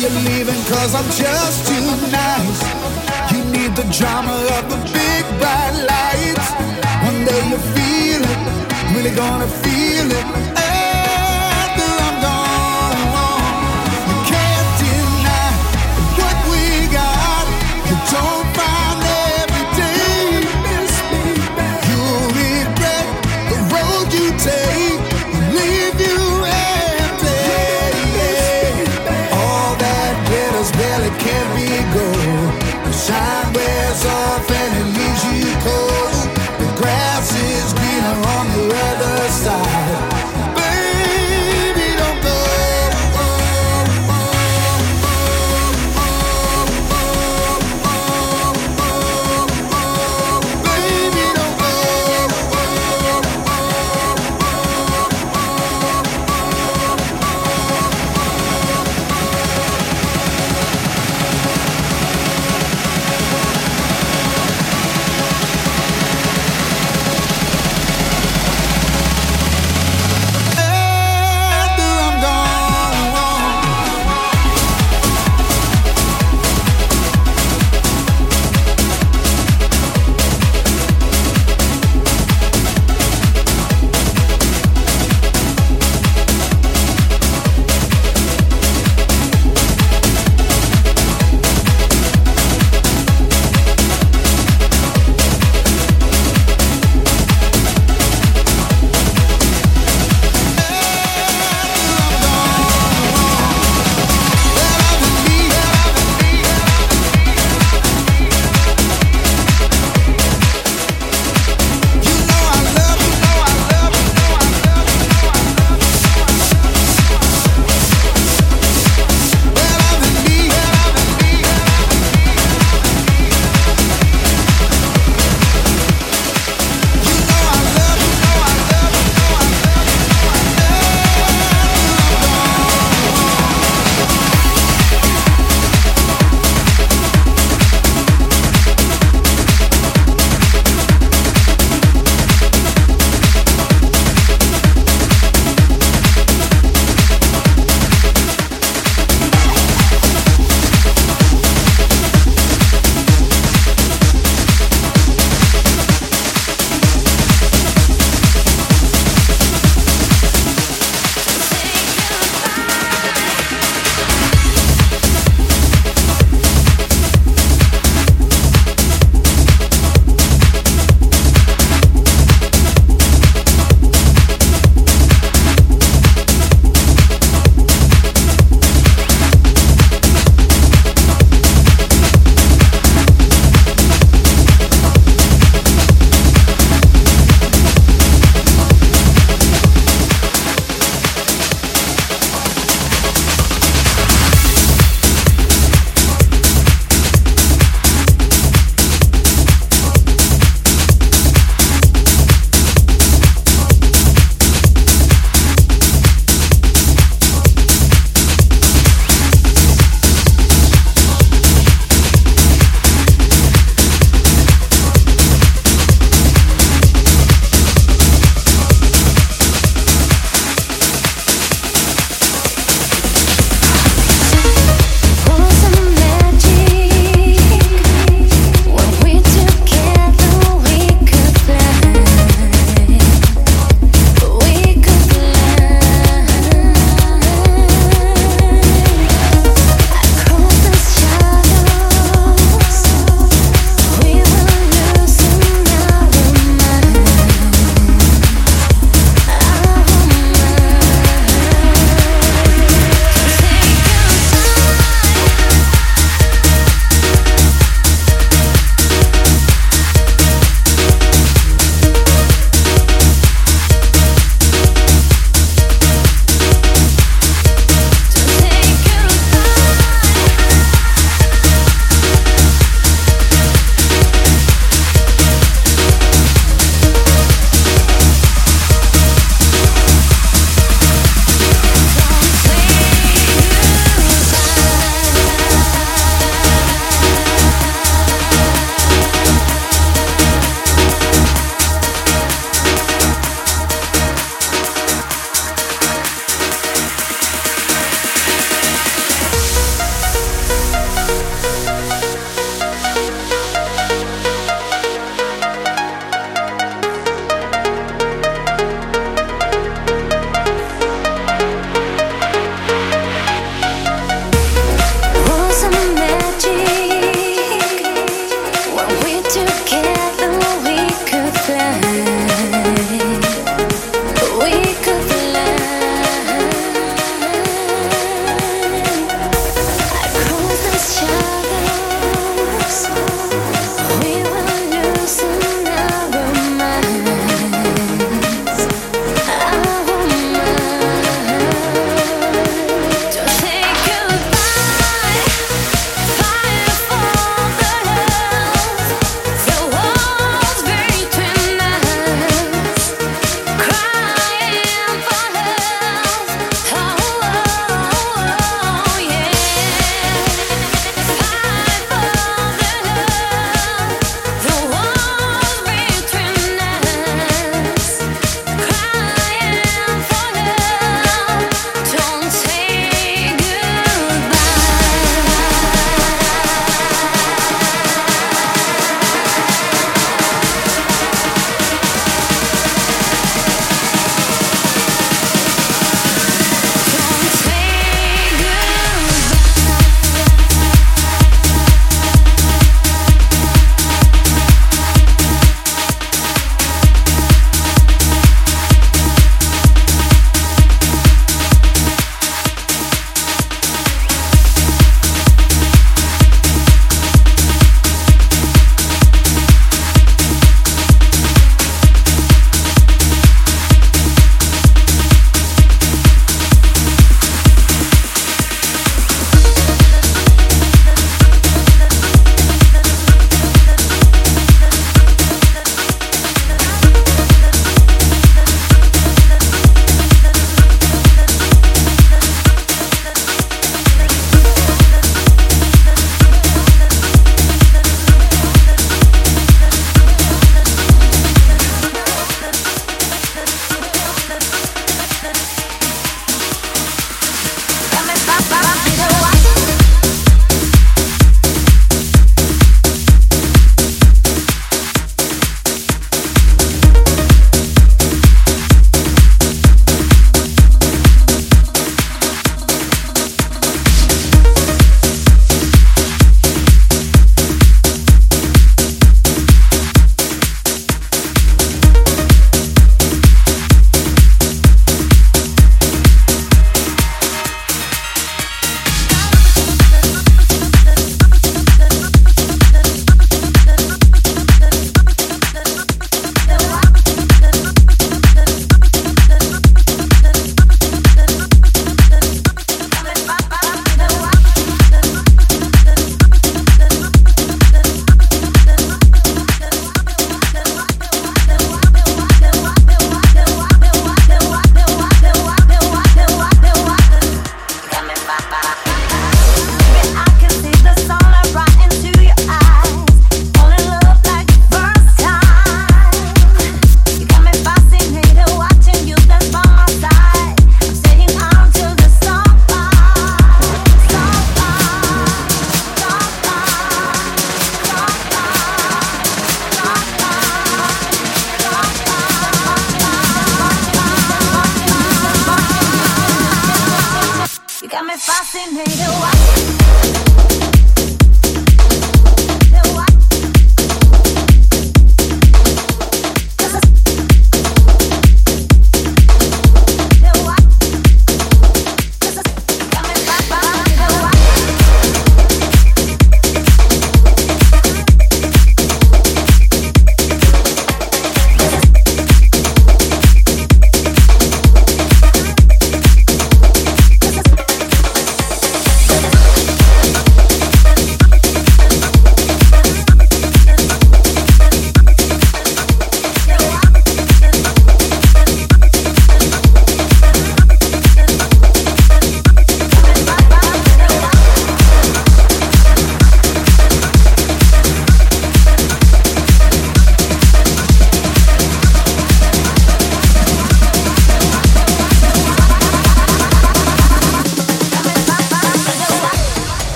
you're 0.00 0.10
leaving 0.10 0.62
cause 0.64 0.94
I'm 0.94 1.04
just 1.12 1.68
too 1.68 1.84
nice. 2.10 2.60
You 3.32 3.44
need 3.52 3.76
the 3.76 3.84
drama 3.92 4.32
of 4.56 4.70
the 4.70 4.78
big 4.96 5.24
bright 5.38 5.76
lights. 5.92 6.48
One 7.04 7.24
day 7.26 7.42
you 7.50 7.58
feel 7.76 8.22
it, 8.24 8.96
really 8.96 9.14
gonna 9.14 9.46
feel 9.46 10.10
it. 10.10 10.59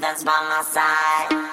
that's 0.00 0.22
by 0.22 0.30
my 0.48 0.62
side. 0.62 1.47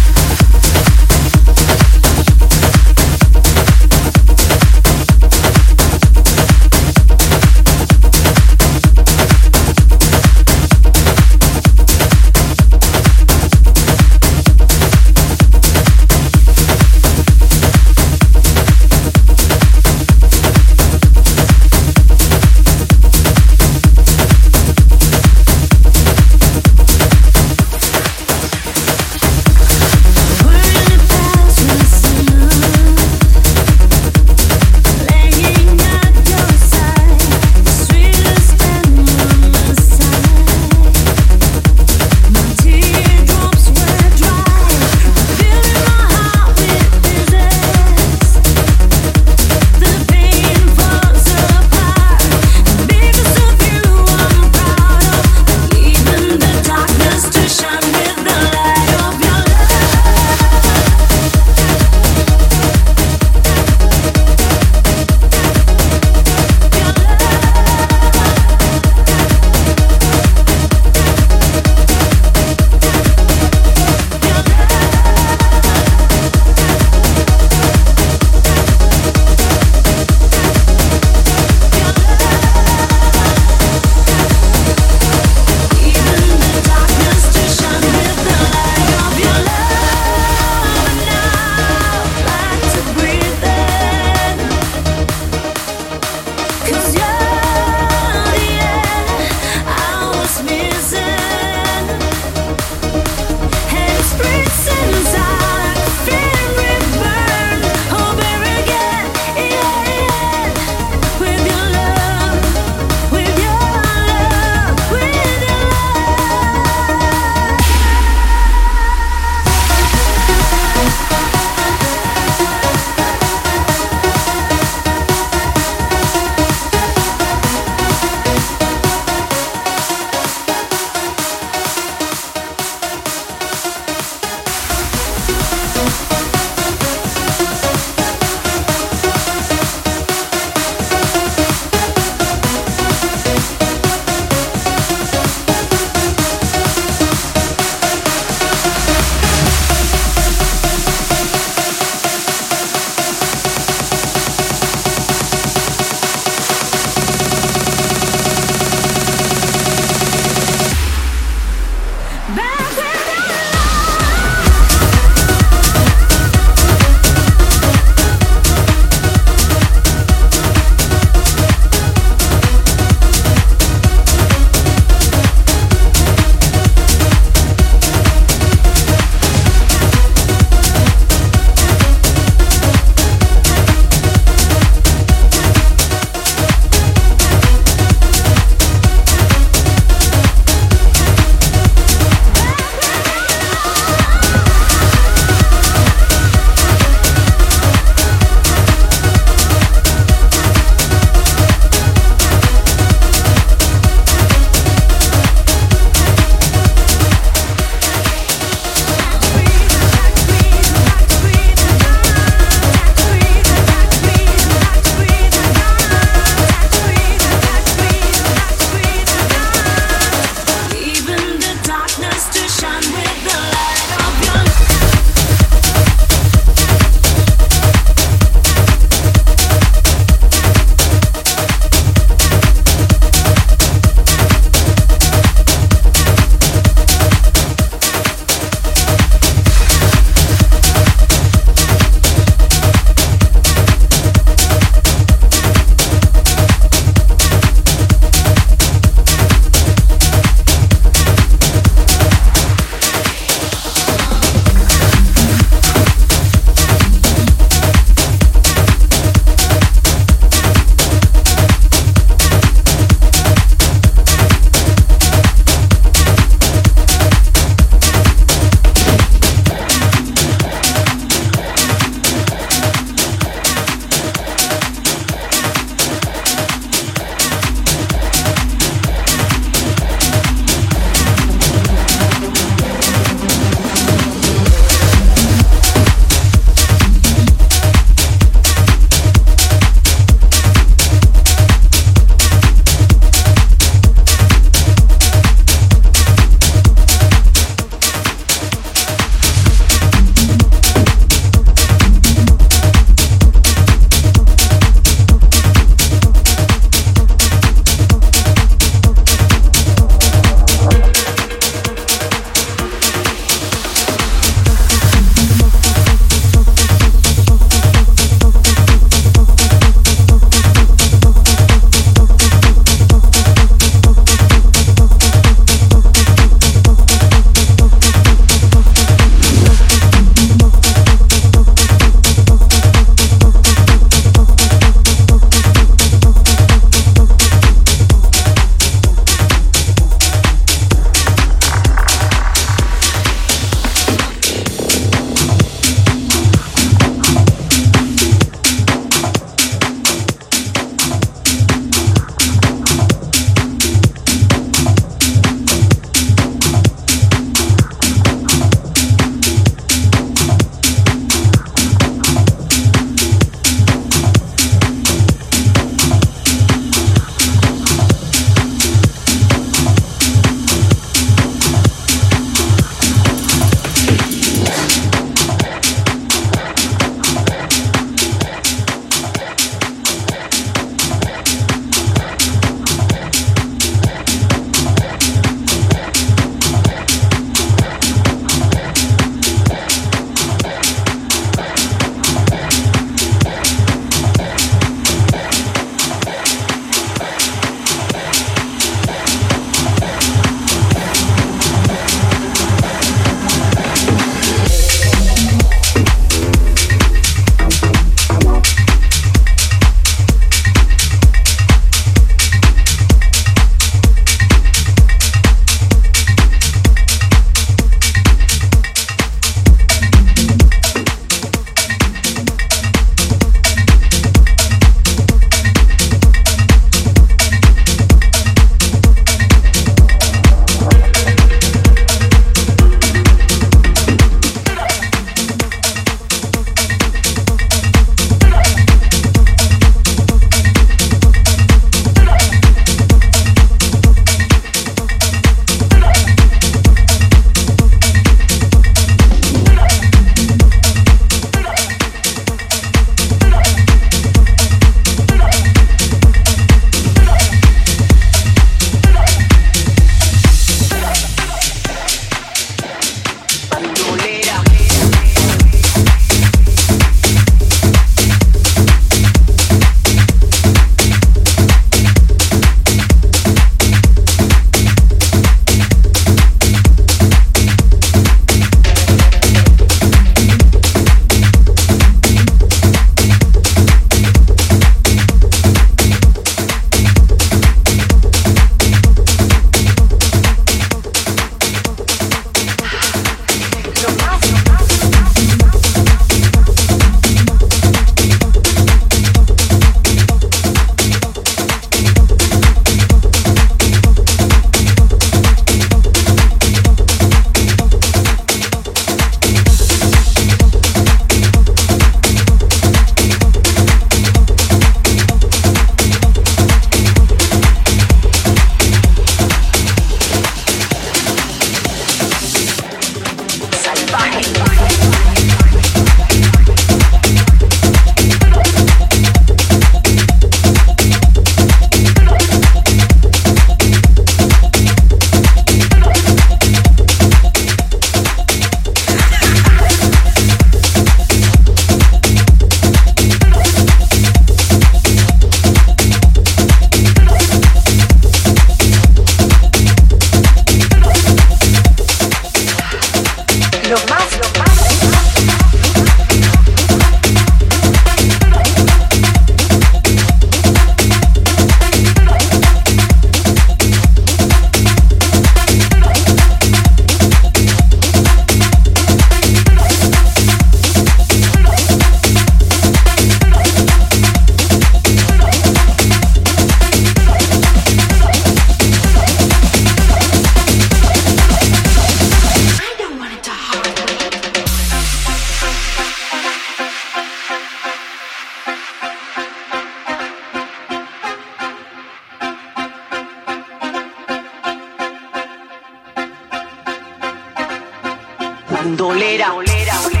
bandolera. 598.61 599.33
olera, 599.33 599.73
olera. 599.85 600.00